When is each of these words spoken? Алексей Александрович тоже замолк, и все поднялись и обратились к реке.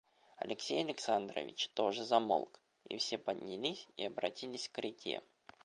Алексей 0.37 0.81
Александрович 0.83 1.69
тоже 1.75 2.03
замолк, 2.03 2.59
и 2.85 2.97
все 2.97 3.19
поднялись 3.19 3.85
и 3.97 4.05
обратились 4.05 4.67
к 4.67 4.79
реке. 4.79 5.21